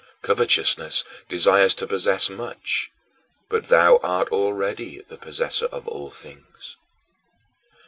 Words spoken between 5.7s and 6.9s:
all things.